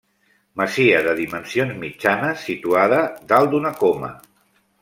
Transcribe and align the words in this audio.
Masia 0.61 1.01
de 1.07 1.13
dimensions 1.19 1.77
mitjanes 1.85 2.47
situada 2.49 3.05
dalt 3.33 3.55
d'una 3.55 3.77
coma. 3.83 4.15